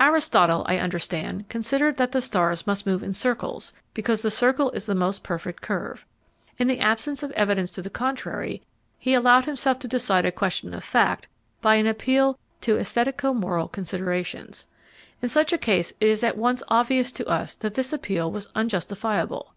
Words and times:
Aristotle, 0.00 0.64
I 0.66 0.78
understand, 0.78 1.48
considered 1.48 1.98
that 1.98 2.10
the 2.10 2.20
stars 2.20 2.66
must 2.66 2.84
move 2.84 3.00
in 3.00 3.12
circles 3.12 3.72
because 3.94 4.22
the 4.22 4.28
circle 4.32 4.72
is 4.72 4.86
the 4.86 4.92
most 4.96 5.22
perfect 5.22 5.62
curve. 5.62 6.04
In 6.58 6.66
the 6.66 6.80
absence 6.80 7.22
of 7.22 7.30
evidence 7.36 7.70
to 7.74 7.82
the 7.82 7.88
contrary, 7.88 8.60
he 8.98 9.14
allowed 9.14 9.44
himself 9.44 9.78
to 9.78 9.86
decide 9.86 10.26
a 10.26 10.32
question 10.32 10.74
of 10.74 10.82
fact 10.82 11.28
by 11.60 11.76
an 11.76 11.86
appeal 11.86 12.40
to 12.62 12.74
æsthetico 12.74 13.32
moral 13.32 13.68
considerations. 13.68 14.66
In 15.22 15.28
such 15.28 15.52
a 15.52 15.56
case 15.58 15.92
it 16.00 16.08
is 16.08 16.24
at 16.24 16.36
once 16.36 16.60
obvious 16.66 17.12
to 17.12 17.28
us 17.28 17.54
that 17.54 17.74
this 17.76 17.92
appeal 17.92 18.32
was 18.32 18.48
unjustifiable. 18.56 19.54